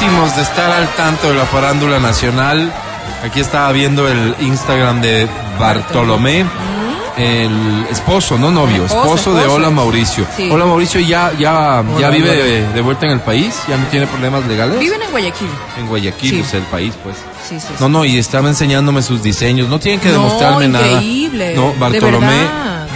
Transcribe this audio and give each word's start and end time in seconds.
De 0.00 0.40
estar 0.42 0.70
al 0.70 0.88
tanto 0.94 1.28
de 1.28 1.34
la 1.34 1.44
farándula 1.44 1.98
nacional. 1.98 2.72
Aquí 3.22 3.40
estaba 3.40 3.70
viendo 3.70 4.08
el 4.08 4.34
Instagram 4.40 5.02
de 5.02 5.28
Bartolomé, 5.58 6.46
el 7.18 7.86
esposo, 7.90 8.38
no 8.38 8.50
novio, 8.50 8.86
Esposo, 8.86 9.14
esposo, 9.14 9.34
de. 9.34 9.46
Hola 9.46 9.68
Mauricio. 9.68 10.24
Sí. 10.34 10.48
Hola 10.50 10.64
Mauricio 10.64 11.02
ya 11.02 11.32
ya 11.32 11.82
ya 11.82 11.84
Hola, 11.96 12.08
vive 12.08 12.34
de, 12.34 12.66
de 12.72 12.80
vuelta 12.80 13.04
en 13.04 13.12
el 13.12 13.20
país, 13.20 13.54
ya 13.68 13.76
no 13.76 13.84
tiene 13.88 14.06
problemas 14.06 14.46
legales. 14.46 14.78
Viven 14.80 15.02
en 15.02 15.10
Guayaquil. 15.10 15.48
En 15.78 15.86
Guayaquil, 15.86 16.30
Sí. 16.30 16.40
es 16.40 16.54
el 16.54 16.62
país, 16.62 16.94
pues. 17.04 17.16
Sí, 17.46 17.60
sí, 17.60 17.66
sí. 17.68 17.74
No, 17.78 17.90
no, 17.90 18.06
y 18.06 18.16
estaba 18.16 18.48
enseñándome 18.48 19.02
sus 19.02 19.22
diseños. 19.22 19.68
No 19.68 19.78
tienen 19.80 20.00
que 20.00 20.08
No, 20.08 20.14
demostrarme 20.14 20.64
increíble. 20.64 21.54
nada. 21.56 21.66
No, 21.68 21.74
Bartolomé, 21.78 22.46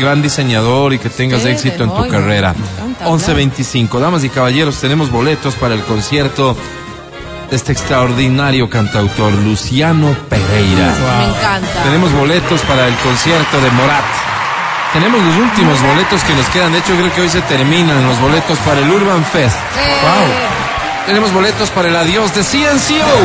gran 0.00 0.22
diseñador 0.22 0.94
y 0.94 0.98
que 0.98 1.10
tengas 1.10 1.40
Ustedes, 1.40 1.62
éxito 1.66 1.84
en 1.84 1.90
tu 1.90 1.96
oigan, 1.96 2.10
carrera. 2.22 2.54
tanta 2.78 3.08
11.25. 3.08 4.00
Damas 4.00 4.24
y 4.24 4.30
caballeros, 4.30 4.76
tenemos 4.80 5.10
boletos 5.10 5.54
para 5.56 5.74
el 5.74 5.82
concierto 5.82 6.56
de 7.50 7.56
este 7.56 7.72
extraordinario 7.72 8.68
cantautor, 8.68 9.32
Luciano 9.32 10.14
Pereira. 10.28 10.94
Me 11.18 11.24
encanta. 11.24 11.82
Tenemos 11.84 12.12
boletos 12.12 12.60
para 12.62 12.86
el 12.88 12.94
concierto 12.96 13.60
de 13.60 13.70
Morat. 13.72 14.04
Tenemos 14.92 15.20
los 15.22 15.36
últimos 15.36 15.80
boletos 15.82 16.22
que 16.22 16.34
nos 16.34 16.46
quedan. 16.50 16.72
De 16.72 16.78
hecho, 16.78 16.94
creo 16.94 17.12
que 17.14 17.20
hoy 17.22 17.28
se 17.28 17.40
terminan 17.42 18.06
los 18.06 18.20
boletos 18.20 18.58
para 18.58 18.80
el 18.80 18.90
Urban 18.90 19.24
Fest. 19.24 19.56
Eh, 19.76 21.06
Tenemos 21.06 21.32
boletos 21.32 21.70
para 21.70 21.88
el 21.88 21.96
adiós 21.96 22.34
de 22.34 22.42
CNCO. 22.42 23.18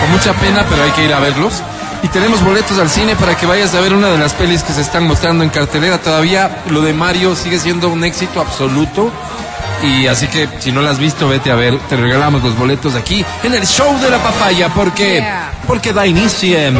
Con 0.00 0.10
mucha 0.10 0.32
pena, 0.34 0.64
pero 0.68 0.84
hay 0.84 0.90
que 0.92 1.04
ir 1.04 1.12
a 1.12 1.20
verlos. 1.20 1.62
Y 2.02 2.08
tenemos 2.08 2.42
boletos 2.42 2.78
al 2.78 2.90
cine 2.90 3.16
para 3.16 3.36
que 3.36 3.46
vayas 3.46 3.74
a 3.74 3.80
ver 3.80 3.94
una 3.94 4.08
de 4.08 4.18
las 4.18 4.34
pelis 4.34 4.62
que 4.62 4.72
se 4.72 4.80
están 4.82 5.06
mostrando 5.06 5.42
en 5.44 5.50
cartelera. 5.50 5.98
Todavía 5.98 6.62
lo 6.70 6.82
de 6.82 6.92
Mario 6.92 7.34
sigue 7.36 7.58
siendo 7.58 7.88
un 7.88 8.04
éxito 8.04 8.40
absoluto. 8.40 9.10
Y 9.84 10.06
así 10.06 10.26
que 10.28 10.48
si 10.60 10.72
no 10.72 10.80
la 10.82 10.90
has 10.90 10.98
visto, 10.98 11.28
vete 11.28 11.50
a 11.50 11.54
ver. 11.54 11.78
Te 11.88 11.96
regalamos 11.96 12.42
los 12.42 12.56
boletos 12.58 12.94
aquí 12.94 13.24
en 13.42 13.54
el 13.54 13.66
show 13.66 13.98
de 14.00 14.10
la 14.10 14.18
papaya. 14.22 14.68
Porque, 14.74 15.14
Yeah. 15.14 15.52
porque 15.66 15.92
da 15.92 16.06
inicio 16.06 16.58
en... 16.58 16.74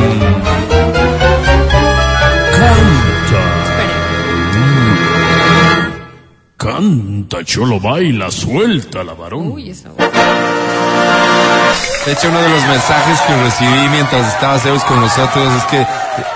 Canta, 6.57 7.45
cholo, 7.45 7.81
baila, 7.81 8.31
suelta 8.31 9.03
la 9.05 9.13
varón. 9.15 9.49
Uy, 9.53 9.71
esa 9.71 9.89
voz. 9.91 9.99
De 12.07 12.13
hecho, 12.13 12.29
uno 12.29 12.39
de 12.41 12.49
los 12.49 12.63
mensajes 12.67 13.19
que 13.23 13.37
recibí 13.43 13.89
mientras 13.91 14.29
estaba 14.35 14.59
Zeus 14.59 14.83
con 14.85 15.01
nosotros 15.01 15.53
es 15.57 15.65
que 15.65 15.79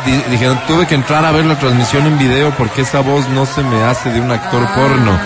di- 0.07 0.23
dijeron, 0.31 0.59
tuve 0.67 0.87
que 0.87 0.95
entrar 0.95 1.25
a 1.25 1.31
ver 1.31 1.45
la 1.45 1.59
transmisión 1.59 2.07
en 2.07 2.19
video 2.19 2.51
porque 2.57 2.83
esa 2.83 3.01
voz 3.01 3.29
no 3.29 3.45
se 3.47 3.63
me 3.63 3.83
hace 3.85 4.11
de 4.11 4.21
un 4.21 4.31
actor 4.31 4.67
Ah, 4.67 4.75
porno. 4.75 5.19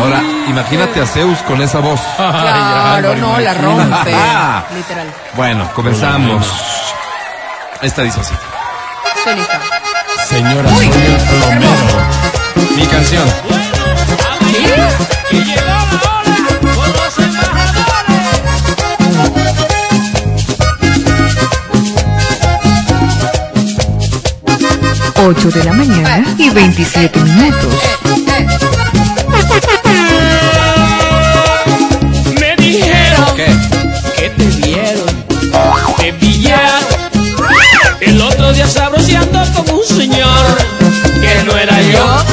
Ahora, 0.00 0.22
imagínate 0.48 1.00
a 1.00 1.06
Zeus 1.06 1.38
con 1.40 1.60
esa 1.60 1.80
voz. 1.80 2.00
Claro, 2.16 3.14
no, 3.16 3.38
la 3.38 3.54
rompe. 3.54 4.10
Literal. 4.74 5.06
Bueno, 5.36 5.70
comenzamos. 5.74 6.46
Esta 7.82 8.02
dice 8.02 8.20
así. 8.20 8.34
Estoy 9.16 9.34
lista. 9.36 9.60
Señora, 10.26 10.70
soy 10.74 10.86
el 10.86 11.16
plomero. 11.16 12.76
Mi 12.76 12.86
canción. 12.86 13.28
8 25.22 25.50
de 25.50 25.64
la 25.64 25.72
mañana 25.74 26.24
y 26.38 26.48
27 26.48 27.20
minutos. 27.20 28.19
Día 38.52 38.66
sabroseando 38.68 39.40
con 39.54 39.70
un 39.76 39.84
señor 39.84 40.58
que 41.20 41.44
no 41.44 41.56
era 41.56 41.80
yo. 41.82 42.24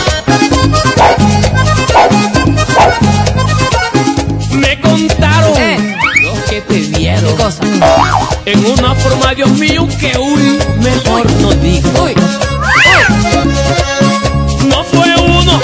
Me 4.52 4.80
contaron 4.82 5.58
Eh. 5.58 5.96
los 6.24 6.40
que 6.50 6.62
te 6.62 6.80
vieron 6.98 7.36
Cosa. 7.38 7.64
en 8.46 8.66
una 8.66 8.96
forma, 8.96 9.34
Dios 9.36 9.50
mío, 9.52 9.88
que 10.00 10.18
uy, 10.18 10.60
mejor 10.80 11.30
no 11.42 11.52
digo. 11.54 11.90
Uy. 12.04 12.16
No 14.68 14.84
fue 14.84 15.16
uno, 15.18 15.60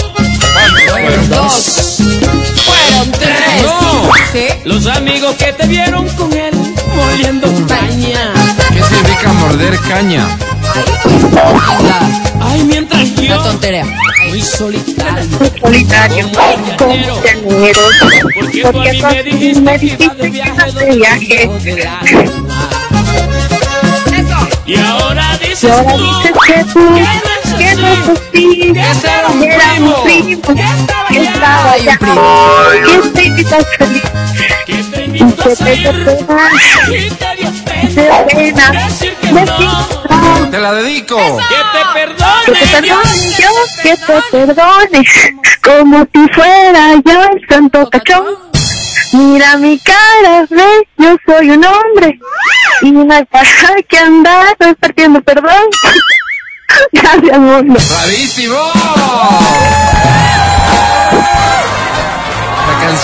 Fueron 0.89 1.29
dos. 1.29 1.97
Fueron 2.65 3.11
tres. 3.19 3.63
¡No! 3.63 4.11
Sí. 4.31 4.47
los 4.65 4.87
amigos 4.87 5.35
que 5.35 5.53
te 5.53 5.67
vieron 5.67 6.07
con 6.09 6.31
él 6.33 6.53
moliendo 6.95 7.47
caña. 7.67 8.33
¿Qué 9.23 9.29
significa 9.29 9.33
morder 9.33 9.79
caña? 9.87 10.27
La, 11.31 12.45
Ay, 12.45 12.63
mientras 12.65 13.15
yo 13.15 13.37
tontería. 13.39 13.85
muy 14.27 14.41
solitario. 14.41 15.29
solitario, 15.61 16.29
llaneros, 16.77 17.19
Porque 18.35 18.61
tú 18.63 18.67
a 18.67 18.83
mí 18.83 19.01
me 19.01 19.23
dijiste 19.23 19.61
me 19.61 19.79
que 19.79 19.85
ibas 19.85 20.15
de 20.19 20.27
dijiste 20.27 20.85
que 20.85 20.95
viaje 20.95 21.49
de 21.63 21.75
viaje. 21.75 22.29
Y 24.65 24.75
ahora 24.77 25.37
dices 25.37 25.63
Y 25.63 25.67
ahora 25.69 25.85
tú 25.85 26.39
que 26.45 26.63
tú, 26.65 26.79
que 26.93 27.01
no 27.01 27.07
es 27.07 27.23
así, 27.43 27.55
que 27.57 27.71
era 27.71 29.27
un 29.29 29.39
que 29.39 29.47
era 29.47 29.73
un 29.79 30.03
primo, 30.03 30.41
que 30.41 30.61
estaba 30.63 31.07
que 31.09 31.19
allá, 31.19 31.33
estaba 31.33 31.73
primo. 31.99 33.13
que 33.13 33.23
invitas 33.23 33.65
feliz, 33.77 34.03
que 34.65 34.83
y 35.13 35.31
que 35.33 35.55
te 35.55 35.75
dio 35.75 35.91
pena, 35.91 36.49
y 36.87 37.09
te 37.09 37.35
dio 37.35 38.25
pena 38.27 38.89
no, 39.31 40.49
¡Te 40.51 40.59
la 40.59 40.73
dedico! 40.73 41.17
que 41.17 41.55
te 41.55 41.85
perdone, 41.93 42.45
que 42.45 42.51
te 42.51 42.67
perdone 42.67 42.87
Dios. 42.87 43.37
yo, 43.39 43.49
que 43.81 43.97
te 43.97 44.21
perdone, 44.31 45.05
como 45.63 46.07
si 46.13 46.33
fuera 46.33 46.93
yo 47.05 47.23
el 47.23 47.47
santo 47.49 47.89
cachón. 47.89 48.25
Mira 49.13 49.57
mi 49.57 49.79
cara, 49.79 50.47
ve, 50.49 50.87
yo 50.97 51.15
soy 51.25 51.51
un 51.51 51.63
hombre 51.65 52.19
y 52.81 52.91
no 52.91 53.13
hay 53.13 53.25
para 53.25 53.45
que 53.87 53.97
andar 53.97 54.55
repartiendo 54.59 55.21
perdón. 55.21 55.69
Gracias, 56.91 57.39
mundo. 57.39 57.79
¡Bravísimo! 57.79 58.57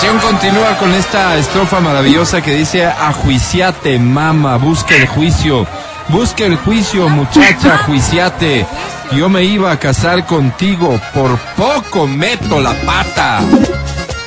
La 0.00 0.06
canción 0.06 0.32
continúa 0.32 0.78
con 0.78 0.94
esta 0.94 1.36
estrofa 1.36 1.78
maravillosa 1.78 2.40
que 2.40 2.54
dice 2.54 2.86
Ajuiciate, 2.86 3.98
mama, 3.98 4.56
busca 4.56 4.96
el 4.96 5.06
juicio. 5.06 5.66
Busca 6.08 6.46
el 6.46 6.56
juicio, 6.56 7.06
muchacha, 7.10 7.76
juiciate. 7.86 8.64
Yo 9.12 9.28
me 9.28 9.44
iba 9.44 9.70
a 9.70 9.78
casar 9.78 10.24
contigo, 10.24 10.98
por 11.12 11.36
poco 11.54 12.06
meto 12.06 12.62
la 12.62 12.72
pata. 12.86 13.42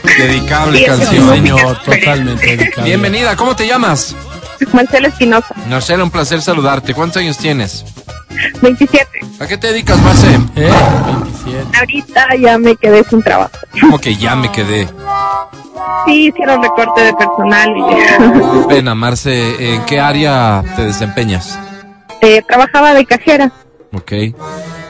Dedicable 0.04 0.86
canción. 0.86 1.30
Señor, 1.30 1.82
totalmente 1.82 2.56
dedicado. 2.56 2.86
Bienvenida, 2.86 3.36
¿cómo 3.36 3.56
te 3.56 3.66
llamas? 3.66 4.16
Marcela 4.74 5.08
Espinosa, 5.08 5.56
Marcela, 5.68 6.04
un 6.04 6.12
placer 6.12 6.40
saludarte. 6.44 6.94
¿Cuántos 6.94 7.18
años 7.18 7.40
tienes? 7.40 7.84
27. 8.62 9.08
¿A 9.40 9.48
qué 9.48 9.58
te 9.58 9.68
dedicas, 9.68 10.00
Marce? 10.02 10.28
Eh, 10.56 10.72
27. 11.08 11.78
Ahorita 11.80 12.28
ya 12.40 12.60
me 12.60 12.76
quedé 12.76 13.04
sin 13.06 13.24
trabajo. 13.24 13.52
Como 13.82 14.00
que 14.00 14.16
ya 14.16 14.36
me 14.36 14.52
quedé. 14.52 14.88
Sí, 16.06 16.28
hicieron 16.28 16.62
recorte 16.62 17.02
de 17.02 17.14
personal 17.14 17.70
y 17.78 18.68
Pena, 18.68 18.94
Marce, 18.96 19.74
¿en 19.76 19.86
qué 19.86 20.00
área 20.00 20.64
te 20.76 20.86
desempeñas? 20.86 21.58
eh, 22.22 22.42
trabajaba 22.48 22.94
de 22.94 23.06
cajera. 23.06 23.52
Ok. 23.94 24.12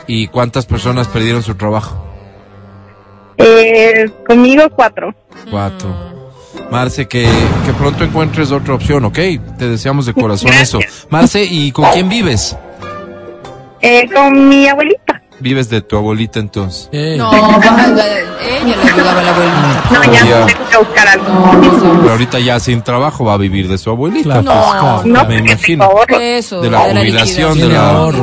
¿Y 0.07 0.27
cuántas 0.27 0.65
personas 0.65 1.07
perdieron 1.07 1.41
su 1.43 1.55
trabajo? 1.55 2.03
Eh, 3.37 4.09
conmigo 4.27 4.69
cuatro. 4.75 5.13
Cuatro. 5.49 5.89
Marce, 6.71 7.07
que, 7.07 7.23
que 7.65 7.73
pronto 7.73 8.03
encuentres 8.03 8.51
otra 8.51 8.73
opción, 8.75 9.05
¿ok? 9.05 9.15
Te 9.57 9.67
deseamos 9.69 10.05
de 10.05 10.13
corazón 10.13 10.53
eso. 10.53 10.79
Marce, 11.09 11.43
¿y 11.43 11.71
con 11.71 11.85
quién 11.91 12.09
vives? 12.09 12.55
Eh, 13.81 14.07
con 14.13 14.47
mi 14.49 14.67
abuelita. 14.67 15.02
Vives 15.43 15.69
de 15.69 15.81
tu 15.81 15.97
abuelita 15.97 16.39
entonces. 16.39 16.87
Eh, 16.93 17.15
No, 17.17 17.29
ella 17.33 18.75
le 18.77 18.91
ayudaba 18.91 19.19
a 19.19 19.23
la 19.23 19.29
abuelita. 19.31 19.83
No, 19.91 20.03
ya 20.13 20.25
Ya. 20.25 20.45
tengo 20.45 20.69
que 20.69 20.77
buscar 20.77 21.07
algo. 21.09 21.27
No, 21.33 21.99
Pero 21.99 22.11
ahorita 22.11 22.39
ya 22.39 22.59
sin 22.61 22.81
trabajo 22.81 23.25
va 23.25 23.33
a 23.33 23.37
vivir 23.37 23.67
de 23.67 23.77
su 23.77 23.89
abuelita. 23.89 24.41
claro, 24.41 24.43
No. 24.43 24.71
claro. 24.71 25.01
No, 25.03 25.25
Me 25.25 25.37
imagino. 25.39 25.89
Eso, 26.17 26.61
De 26.61 26.69
la 26.69 26.79
jubilación, 26.79 27.57
de 27.59 27.67
la, 27.67 27.91
de 28.05 28.17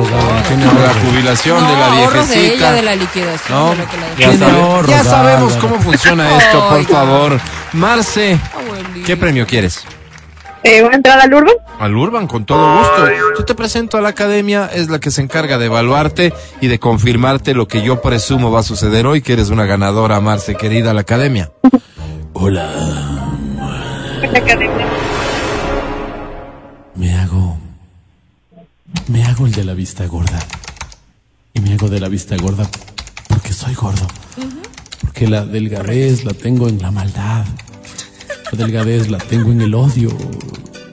la 0.81 0.93
jubilación, 1.05 1.67
de 1.67 1.73
la 1.73 1.85
ahorros 1.85 2.27
de 2.29 2.33
ella, 2.35 2.41
viejecita. 2.41 2.71
de 2.71 2.81
la 2.81 2.95
liquidación. 2.95 3.57
¿No? 3.59 3.69
de 3.69 3.75
lo 3.77 3.87
que 3.87 3.97
la 3.97 4.07
Ya, 4.17 5.03
sabe- 5.03 5.03
sabemos 5.03 5.53
cómo 5.57 5.79
funciona 5.79 6.37
esto, 6.37 6.69
por 6.69 6.85
favor. 6.85 7.39
Marce. 7.73 8.39
¿qué 9.05 9.15
premio 9.15 9.45
quieres? 9.45 9.83
Eh, 10.63 10.81
¿Voy 10.81 10.91
a 10.91 10.95
entrar 10.95 11.19
al 11.19 11.31
Urban? 11.33 11.53
Al 11.81 11.97
Urban, 11.97 12.27
con 12.27 12.45
todo 12.45 12.77
gusto. 12.77 13.07
Yo 13.39 13.43
te 13.43 13.55
presento 13.55 13.97
a 13.97 14.01
la 14.01 14.09
academia, 14.09 14.69
es 14.71 14.89
la 14.89 14.99
que 14.99 15.09
se 15.09 15.19
encarga 15.19 15.57
de 15.57 15.65
evaluarte 15.65 16.31
y 16.61 16.67
de 16.67 16.77
confirmarte 16.77 17.55
lo 17.55 17.67
que 17.67 17.81
yo 17.81 18.03
presumo 18.03 18.51
va 18.51 18.59
a 18.59 18.63
suceder 18.63 19.07
hoy, 19.07 19.23
que 19.23 19.33
eres 19.33 19.49
una 19.49 19.65
ganadora, 19.65 20.21
Marce, 20.21 20.53
querida, 20.53 20.93
la 20.93 21.01
academia. 21.01 21.51
Hola. 22.33 22.71
la 24.21 24.37
academia. 24.37 24.87
Me 26.93 27.15
hago. 27.15 27.57
Me 29.07 29.23
hago 29.23 29.47
el 29.47 29.51
de 29.51 29.63
la 29.63 29.73
vista 29.73 30.05
gorda. 30.05 30.37
Y 31.55 31.61
me 31.61 31.73
hago 31.73 31.89
de 31.89 31.99
la 31.99 32.09
vista 32.09 32.35
gorda 32.37 32.69
porque 33.27 33.53
soy 33.53 33.73
gordo. 33.73 34.05
Porque 35.01 35.27
la 35.27 35.47
delgadez 35.47 36.25
la 36.25 36.33
tengo 36.33 36.67
en 36.67 36.79
la 36.79 36.91
maldad. 36.91 37.43
La 38.51 38.57
delgadez 38.59 39.09
la 39.09 39.17
tengo 39.17 39.51
en 39.51 39.61
el 39.61 39.73
odio. 39.73 40.09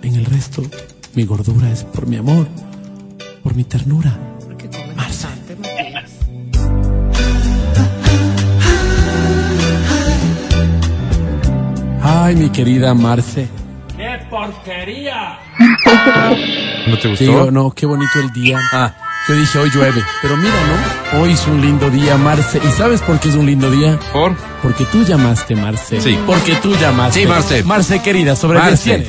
En 0.02 0.14
el 0.14 0.24
resto, 0.24 0.62
mi 1.14 1.24
gordura 1.24 1.70
es 1.70 1.84
por 1.84 2.06
mi 2.06 2.16
amor. 2.16 2.46
Por 3.42 3.54
mi 3.54 3.64
ternura. 3.64 4.16
Marce. 4.96 5.26
Ay, 12.02 12.36
mi 12.36 12.50
querida 12.50 12.94
Marce. 12.94 13.48
¡Qué 13.96 14.18
porquería! 14.30 15.38
¿No 16.86 16.98
te 16.98 17.08
gustó? 17.08 17.24
Digo, 17.24 17.50
no, 17.50 17.70
qué 17.72 17.86
bonito 17.86 18.20
el 18.20 18.30
día. 18.32 18.58
Ah. 18.72 18.94
Yo 19.28 19.34
dije, 19.34 19.58
hoy 19.58 19.70
llueve. 19.70 20.02
Pero 20.22 20.36
mira, 20.38 20.54
¿no? 21.12 21.20
Hoy 21.20 21.32
es 21.32 21.46
un 21.46 21.60
lindo 21.60 21.90
día, 21.90 22.16
Marce. 22.16 22.60
¿Y 22.66 22.70
sabes 22.72 23.02
por 23.02 23.20
qué 23.20 23.28
es 23.28 23.34
un 23.34 23.44
lindo 23.44 23.70
día? 23.70 23.98
¿Por? 24.10 24.34
Porque 24.62 24.86
tú 24.86 25.04
llamaste, 25.04 25.54
Marce. 25.54 26.00
Sí. 26.00 26.18
Porque 26.26 26.54
tú 26.62 26.74
llamaste. 26.76 27.20
Sí, 27.20 27.26
Marce. 27.26 27.62
Marce, 27.62 28.00
querida, 28.00 28.34
sobre 28.36 28.58
Marce. 28.58 29.06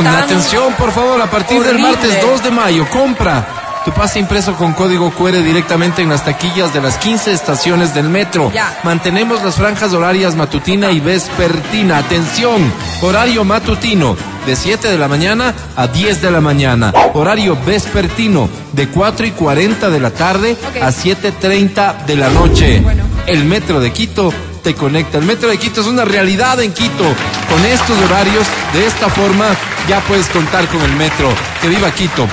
Atención, 0.00 0.72
por 0.74 0.92
favor, 0.92 1.20
a 1.20 1.30
partir 1.30 1.62
del 1.62 1.78
martes 1.78 2.20
2 2.22 2.42
de 2.42 2.50
mayo, 2.50 2.88
compra 2.90 3.46
tu 3.84 3.90
pase 3.90 4.20
impreso 4.20 4.54
con 4.54 4.74
código 4.74 5.10
QR 5.10 5.42
directamente 5.42 6.02
en 6.02 6.08
las 6.08 6.24
taquillas 6.24 6.72
de 6.72 6.80
las 6.80 6.98
15 6.98 7.32
estaciones 7.32 7.92
del 7.94 8.08
metro. 8.08 8.52
Ya. 8.52 8.78
Mantenemos 8.84 9.42
las 9.42 9.56
franjas 9.56 9.92
horarias 9.92 10.36
matutina 10.36 10.92
y 10.92 11.00
vespertina. 11.00 11.98
Atención, 11.98 12.72
horario 13.00 13.44
matutino 13.44 14.16
de 14.46 14.54
7 14.54 14.88
de 14.88 14.98
la 14.98 15.08
mañana 15.08 15.52
a 15.74 15.88
10 15.88 16.22
de 16.22 16.30
la 16.30 16.40
mañana. 16.40 16.92
Horario 17.14 17.58
vespertino 17.66 18.48
de 18.72 18.86
4 18.88 19.26
y 19.26 19.30
40 19.32 19.90
de 19.90 20.00
la 20.00 20.10
tarde 20.10 20.56
Ok. 20.68 20.76
a 20.80 20.90
7.30 20.90 22.04
de 22.06 22.16
la 22.16 22.28
noche. 22.28 22.80
Bueno. 22.80 23.02
El 23.26 23.44
metro 23.44 23.80
de 23.80 23.92
Quito 23.92 24.32
te 24.62 24.74
conecta. 24.74 25.18
El 25.18 25.24
metro 25.24 25.48
de 25.48 25.58
Quito 25.58 25.80
es 25.80 25.86
una 25.86 26.04
realidad 26.04 26.60
en 26.60 26.72
Quito. 26.72 27.04
Con 27.50 27.64
estos 27.66 27.98
horarios, 28.02 28.46
de 28.72 28.86
esta 28.86 29.08
forma, 29.08 29.48
ya 29.88 30.00
puedes 30.00 30.28
contar 30.28 30.66
con 30.68 30.80
el 30.82 30.92
metro. 30.96 31.28
Que 31.60 31.68
viva 31.68 31.90
Quito. 31.92 32.26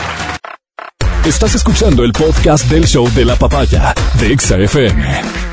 Estás 1.25 1.55
escuchando 1.55 2.03
el 2.03 2.13
podcast 2.13 2.65
del 2.69 2.85
show 2.85 3.09
de 3.13 3.25
la 3.25 3.35
papaya 3.35 3.93
de 4.19 4.31
Exa 4.31 4.57
FM. 4.57 5.48